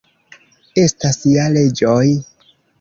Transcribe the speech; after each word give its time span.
Estas 0.85 1.21
ja 1.35 1.47
leĝoj. 1.59 2.05